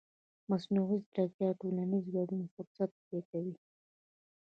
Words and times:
مصنوعي 0.49 0.97
ځیرکتیا 1.11 1.49
د 1.53 1.57
ټولنیز 1.61 2.05
ګډون 2.15 2.41
فرصت 2.53 2.91
زیاتوي. 3.09 3.55